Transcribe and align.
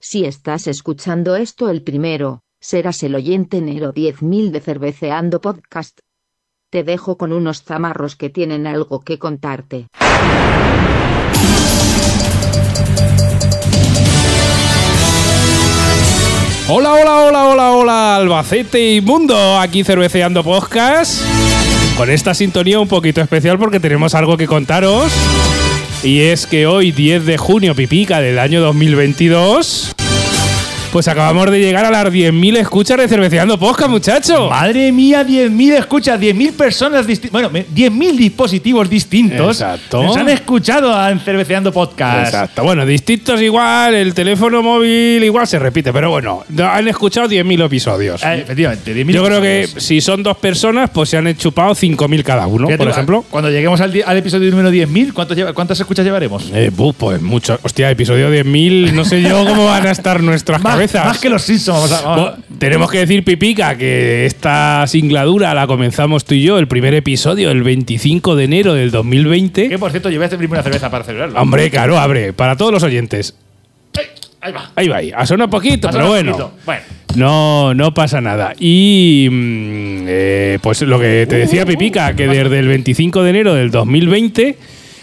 Si 0.00 0.24
estás 0.24 0.68
escuchando 0.68 1.34
esto 1.34 1.68
el 1.68 1.82
primero, 1.82 2.44
serás 2.60 3.02
el 3.02 3.16
oyente 3.16 3.60
Nero 3.60 3.92
10.000 3.92 4.52
de 4.52 4.60
Cerveceando 4.60 5.40
Podcast. 5.40 5.98
Te 6.70 6.84
dejo 6.84 7.18
con 7.18 7.32
unos 7.32 7.64
zamarros 7.64 8.14
que 8.14 8.30
tienen 8.30 8.68
algo 8.68 9.00
que 9.00 9.18
contarte. 9.18 9.88
Hola, 16.68 16.92
hola, 16.92 17.16
hola, 17.16 17.44
hola, 17.46 17.72
hola, 17.72 18.16
Albacete 18.16 18.94
y 18.94 19.00
Mundo, 19.00 19.58
aquí 19.58 19.82
cerveceando 19.82 20.44
podcast. 20.44 21.22
Con 21.96 22.08
esta 22.08 22.34
sintonía 22.34 22.78
un 22.78 22.86
poquito 22.86 23.20
especial 23.20 23.58
porque 23.58 23.80
tenemos 23.80 24.14
algo 24.14 24.36
que 24.36 24.46
contaros. 24.46 25.12
Y 26.02 26.20
es 26.20 26.46
que 26.46 26.66
hoy, 26.66 26.92
10 26.92 27.26
de 27.26 27.36
junio, 27.38 27.74
pipica 27.74 28.20
del 28.20 28.38
año 28.38 28.60
2022, 28.60 29.96
pues 30.92 31.06
acabamos 31.08 31.50
de 31.50 31.60
llegar 31.60 31.84
a 31.84 31.90
las 31.90 32.06
10.000 32.12 32.56
escuchas 32.56 32.96
de 32.98 33.08
Cerveceando 33.08 33.58
Podcast, 33.58 33.90
muchacho. 33.90 34.48
Madre 34.50 34.90
mía, 34.92 35.24
10.000 35.26 35.74
escuchas, 35.78 36.18
10.000 36.20 36.52
personas 36.54 37.06
distintas. 37.06 37.32
Bueno, 37.32 37.50
me- 37.50 37.66
10.000 37.66 38.16
dispositivos 38.16 38.88
distintos. 38.88 39.60
Exacto. 39.60 40.02
Nos 40.02 40.16
han 40.16 40.28
escuchado 40.30 40.94
a 40.94 41.14
Cerveceando 41.18 41.72
Podcast. 41.72 42.26
Exacto. 42.26 42.62
Bueno, 42.64 42.86
distintos 42.86 43.40
igual, 43.42 43.94
el 43.94 44.14
teléfono 44.14 44.62
móvil 44.62 45.22
igual 45.22 45.46
se 45.46 45.58
repite, 45.58 45.92
pero 45.92 46.10
bueno, 46.10 46.44
han 46.70 46.88
escuchado 46.88 47.28
10.000 47.28 47.64
episodios. 47.66 48.22
Eh, 48.24 48.40
efectivamente, 48.42 48.94
10.000 48.94 49.12
Yo 49.12 49.24
creo 49.24 49.40
que 49.42 49.68
si 49.76 50.00
son 50.00 50.22
dos 50.22 50.36
personas, 50.38 50.90
pues 50.90 51.10
se 51.10 51.16
han 51.16 51.36
chupado 51.36 51.74
5.000 51.74 52.22
cada 52.22 52.46
uno, 52.46 52.66
Fíjate, 52.66 52.78
por 52.84 52.88
ejemplo. 52.92 53.24
Cuando 53.30 53.50
lleguemos 53.50 53.80
al, 53.80 53.92
di- 53.92 54.02
al 54.02 54.16
episodio 54.16 54.50
número 54.50 54.70
10.000, 54.70 55.12
¿cuántos 55.12 55.36
lleva- 55.36 55.52
¿cuántas 55.52 55.78
escuchas 55.80 56.04
llevaremos? 56.04 56.50
Eh, 56.52 56.70
pues 56.96 57.20
mucho. 57.20 57.58
Hostia, 57.62 57.90
episodio 57.90 58.32
10.000, 58.32 58.92
no 58.92 59.04
sé 59.04 59.22
yo 59.22 59.44
cómo 59.44 59.66
van 59.66 59.86
a 59.86 59.90
estar 59.90 60.22
nuestras 60.22 60.62
cabezas. 60.78 61.04
más 61.06 61.18
que 61.18 61.28
los 61.28 61.42
Simpsons. 61.42 61.90
vamos 61.90 61.92
a- 61.92 62.14
a- 62.30 62.36
tenemos 62.58 62.90
que 62.90 62.98
decir, 62.98 63.24
Pipica, 63.24 63.76
que 63.76 64.26
esta 64.26 64.86
singladura 64.86 65.54
la 65.54 65.66
comenzamos 65.66 66.24
tú 66.24 66.34
y 66.34 66.42
yo, 66.42 66.58
el 66.58 66.68
primer 66.68 66.94
episodio, 66.94 67.50
el 67.50 67.62
25 67.62 68.36
de 68.36 68.44
enero 68.44 68.74
del 68.74 68.90
2020. 68.90 69.68
que 69.68 69.78
por 69.78 69.90
cierto, 69.90 70.10
llevé 70.10 70.24
a 70.26 70.28
servirme 70.30 70.54
una 70.56 70.62
cerveza 70.62 70.90
para 70.90 71.04
celebrarlo. 71.04 71.40
Hombre, 71.40 71.70
claro, 71.70 71.98
abre, 71.98 72.32
para 72.32 72.56
todos 72.56 72.72
los 72.72 72.82
oyentes. 72.82 73.34
Ahí 74.40 74.52
va. 74.52 74.70
Ahí 74.76 74.86
va, 74.88 74.96
ahí. 74.98 75.12
Ha 75.16 75.26
sonado 75.26 75.50
poquito, 75.50 75.88
pero 75.90 76.06
bueno. 76.08 76.30
poquito. 76.30 76.52
Bueno. 76.64 76.80
No, 77.16 77.74
no 77.74 77.92
pasa 77.92 78.20
nada. 78.20 78.54
Y 78.58 79.26
mm, 79.28 80.04
eh, 80.06 80.58
pues 80.62 80.80
lo 80.82 81.00
que 81.00 81.26
te 81.28 81.36
decía 81.36 81.66
Pipica, 81.66 82.14
que 82.14 82.28
desde 82.28 82.58
el 82.60 82.68
25 82.68 83.24
de 83.24 83.30
enero 83.30 83.54
del 83.54 83.72
2020 83.72 84.56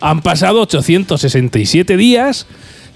han 0.00 0.22
pasado 0.22 0.62
867 0.62 1.96
días, 1.98 2.46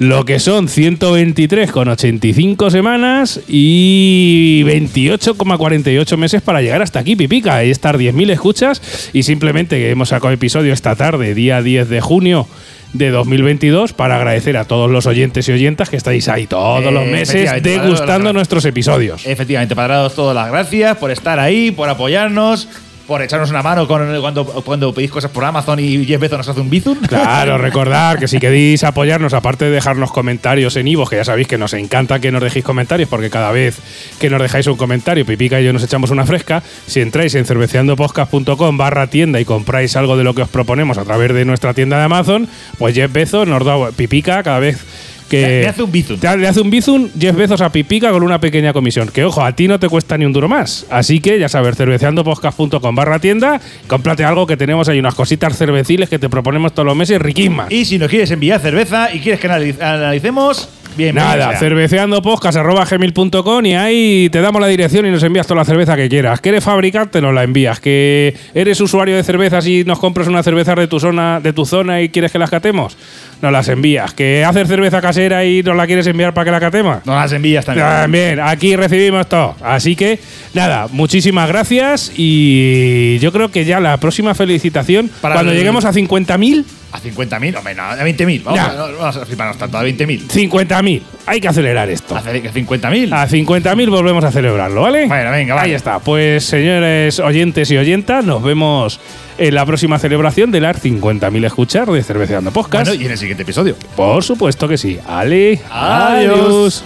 lo 0.00 0.24
que 0.24 0.40
son 0.40 0.66
123,85 0.66 2.70
semanas 2.70 3.40
y 3.46 4.62
28,48 4.64 6.16
meses 6.16 6.40
para 6.40 6.62
llegar 6.62 6.80
hasta 6.80 7.00
aquí, 7.00 7.16
Pipica, 7.16 7.62
y 7.62 7.70
estar 7.70 7.98
10.000 7.98 8.30
escuchas. 8.30 9.10
Y 9.12 9.24
simplemente 9.24 9.76
que 9.76 9.90
hemos 9.90 10.08
sacado 10.08 10.32
episodio 10.32 10.72
esta 10.72 10.96
tarde, 10.96 11.34
día 11.34 11.60
10 11.60 11.90
de 11.90 12.00
junio 12.00 12.48
de 12.94 13.10
2022 13.10 13.92
para 13.92 14.16
agradecer 14.16 14.56
a 14.56 14.64
todos 14.64 14.90
los 14.90 15.06
oyentes 15.06 15.46
y 15.50 15.52
oyentas 15.52 15.90
que 15.90 15.98
estáis 15.98 16.28
ahí 16.28 16.46
todos 16.46 16.82
Eh, 16.82 16.90
los 16.90 17.04
meses 17.04 17.34
efectivamente, 17.34 17.76
para 17.76 17.84
degustando 17.84 18.32
nuestros 18.32 18.64
episodios. 18.64 19.26
Efectivamente, 19.26 19.76
para 19.76 19.98
daros 19.98 20.14
todas 20.14 20.34
las 20.34 20.50
gracias 20.50 20.96
por 20.96 21.10
estar 21.10 21.38
ahí, 21.38 21.72
por 21.72 21.90
apoyarnos, 21.90 22.68
por 23.10 23.22
echarnos 23.22 23.50
una 23.50 23.60
mano 23.60 23.88
con, 23.88 24.20
cuando, 24.20 24.44
cuando 24.44 24.94
pedís 24.94 25.10
cosas 25.10 25.32
por 25.32 25.44
Amazon 25.44 25.80
y 25.80 26.04
Jeff 26.04 26.20
Bezos 26.20 26.38
nos 26.38 26.48
hace 26.48 26.60
un 26.60 26.70
bizun. 26.70 26.96
Claro, 27.08 27.58
recordar 27.58 28.20
que 28.20 28.28
si 28.28 28.38
queréis 28.38 28.84
apoyarnos, 28.84 29.34
aparte 29.34 29.64
de 29.64 29.72
dejarnos 29.72 30.12
comentarios 30.12 30.76
en 30.76 30.86
Ivo, 30.86 31.04
que 31.06 31.16
ya 31.16 31.24
sabéis 31.24 31.48
que 31.48 31.58
nos 31.58 31.72
encanta 31.72 32.20
que 32.20 32.30
nos 32.30 32.40
dejéis 32.40 32.64
comentarios, 32.64 33.08
porque 33.08 33.28
cada 33.28 33.50
vez 33.50 33.80
que 34.20 34.30
nos 34.30 34.40
dejáis 34.40 34.68
un 34.68 34.76
comentario, 34.76 35.26
Pipica 35.26 35.60
y 35.60 35.64
yo 35.64 35.72
nos 35.72 35.82
echamos 35.82 36.12
una 36.12 36.24
fresca. 36.24 36.62
Si 36.86 37.00
entráis 37.00 37.34
en 37.34 37.46
cerveceandopodcast.com 37.46 38.78
barra 38.78 39.08
tienda 39.08 39.40
y 39.40 39.44
compráis 39.44 39.96
algo 39.96 40.16
de 40.16 40.22
lo 40.22 40.36
que 40.36 40.42
os 40.42 40.48
proponemos 40.48 40.96
a 40.96 41.02
través 41.02 41.34
de 41.34 41.44
nuestra 41.44 41.74
tienda 41.74 41.98
de 41.98 42.04
Amazon, 42.04 42.46
pues 42.78 42.94
Jeff 42.94 43.12
Bezos 43.12 43.48
nos 43.48 43.64
da 43.64 43.90
Pipica 43.90 44.44
cada 44.44 44.60
vez 44.60 44.84
que. 45.30 45.40
Le- 45.40 45.60
le 45.62 45.68
hace 45.68 45.82
un 45.82 45.90
bizun. 45.92 46.20
Te- 46.20 46.36
Le 46.36 46.46
hace 46.48 46.60
un 46.60 46.70
bizun 46.70 47.10
Jeff 47.18 47.34
Bezos 47.34 47.60
a 47.62 47.72
Pipica 47.72 48.10
con 48.10 48.22
una 48.22 48.38
pequeña 48.40 48.74
comisión. 48.74 49.08
Que 49.08 49.24
ojo, 49.24 49.42
a 49.42 49.52
ti 49.56 49.66
no 49.68 49.78
te 49.80 49.88
cuesta 49.88 50.18
ni 50.18 50.26
un 50.26 50.32
duro 50.34 50.48
más. 50.48 50.84
Así 50.90 51.20
que 51.20 51.38
ya 51.38 51.48
sabes, 51.48 51.76
cerveceandopodcast.com 51.76 52.94
barra 52.94 53.18
tienda, 53.18 53.58
cómprate 53.86 54.24
algo 54.24 54.46
que 54.46 54.56
tenemos 54.58 54.86
ahí, 54.88 54.98
unas 54.98 55.14
cositas 55.14 55.56
cerveciles 55.56 56.08
que 56.10 56.18
te 56.18 56.28
proponemos 56.28 56.74
todos 56.74 56.86
los 56.86 56.96
meses, 56.96 57.20
riquísimas. 57.22 57.70
Y 57.72 57.86
si 57.86 57.98
nos 57.98 58.08
quieres 58.10 58.30
enviar 58.30 58.60
cerveza 58.60 59.14
y 59.14 59.20
quieres 59.20 59.40
que 59.40 59.48
analiz- 59.48 59.80
analicemos, 59.80 60.68
bien. 60.96 61.14
Nada, 61.14 61.56
cerveceandopodcast.com 61.56 63.66
y 63.66 63.74
ahí 63.74 64.28
te 64.30 64.40
damos 64.40 64.60
la 64.60 64.66
dirección 64.66 65.06
y 65.06 65.10
nos 65.10 65.22
envías 65.22 65.46
toda 65.46 65.60
la 65.60 65.64
cerveza 65.64 65.96
que 65.96 66.08
quieras. 66.08 66.40
Que 66.40 66.50
eres 66.50 66.64
fabricante, 66.64 67.20
nos 67.20 67.34
la 67.34 67.44
envías. 67.44 67.80
Que 67.80 68.34
eres 68.54 68.80
usuario 68.80 69.16
de 69.16 69.22
cervezas 69.22 69.66
y 69.66 69.84
nos 69.84 69.98
compras 69.98 70.28
una 70.28 70.42
cerveza 70.42 70.74
de 70.74 70.86
tu 70.88 71.00
zona, 71.00 71.40
de 71.40 71.52
tu 71.52 71.64
zona 71.64 72.02
y 72.02 72.08
quieres 72.08 72.32
que 72.32 72.38
las 72.38 72.50
catemos, 72.50 72.96
nos 73.42 73.52
las 73.52 73.68
envías. 73.68 74.12
Que 74.14 74.44
haces 74.44 74.68
cerveza 74.68 75.00
casera 75.00 75.44
y 75.44 75.62
nos 75.62 75.76
la 75.76 75.86
quieres 75.86 76.06
enviar 76.06 76.34
para 76.34 76.44
que 76.46 76.50
la 76.50 76.60
catemos. 76.60 77.04
Nos 77.06 77.16
las 77.16 77.32
envías 77.32 77.64
también. 77.64 77.86
También, 77.86 78.40
aquí 78.40 78.76
recibimos 78.76 79.28
todo. 79.28 79.54
Así 79.62 79.96
que, 79.96 80.18
nada, 80.54 80.88
muchísimas 80.92 81.48
gracias 81.48 82.12
y 82.16 83.18
yo 83.20 83.32
creo 83.32 83.50
que 83.50 83.64
ya 83.64 83.80
la 83.80 83.96
próxima 83.98 84.34
felicitación, 84.34 85.10
Para 85.20 85.34
cuando 85.34 85.52
el- 85.52 85.58
lleguemos 85.58 85.84
a 85.84 85.92
50.000, 85.92 86.64
A 86.92 86.98
50.000, 86.98 87.56
hombre, 87.56 87.74
no, 87.74 87.82
a 87.84 87.96
20.000. 87.96 88.42
Vamos, 88.42 88.60
no, 88.76 88.98
vamos 88.98 89.16
a 89.16 89.24
fliparnos 89.24 89.56
tanto, 89.58 89.78
a 89.78 89.84
20.000. 89.84 90.26
50.000, 90.28 91.02
hay 91.30 91.40
que 91.40 91.48
acelerar 91.48 91.88
esto. 91.88 92.16
A 92.16 92.22
50.000. 92.22 93.12
A 93.12 93.28
50.000 93.28 93.88
volvemos 93.90 94.24
a 94.24 94.32
celebrarlo, 94.32 94.82
¿vale? 94.82 95.06
Bueno, 95.06 95.30
venga, 95.30 95.54
Ahí 95.54 95.60
vale. 95.60 95.74
está. 95.74 95.98
Pues, 96.00 96.44
señores 96.44 97.20
oyentes 97.20 97.70
y 97.70 97.76
oyentas, 97.76 98.24
nos 98.24 98.42
vemos 98.42 99.00
en 99.38 99.54
la 99.54 99.64
próxima 99.64 99.98
celebración 99.98 100.50
de 100.50 100.60
las 100.60 100.82
50.000 100.84 101.46
escuchas 101.46 101.86
de 101.86 102.02
Cerveceando 102.02 102.50
Podcast. 102.50 102.88
Bueno, 102.88 103.00
y 103.02 103.06
en 103.06 103.12
el 103.12 103.18
siguiente 103.18 103.44
episodio. 103.44 103.76
Por 103.96 104.24
supuesto 104.24 104.66
que 104.66 104.76
sí. 104.76 104.98
Ale, 105.06 105.60
Adiós. 105.70 106.82
adiós. 106.82 106.84